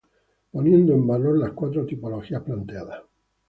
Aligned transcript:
Poniendo 0.51 0.93
en 0.93 1.05
valor 1.05 1.37
las 1.37 1.51
cuatro 1.51 1.85
tipologías 1.85 2.41
planteadas. 2.41 3.03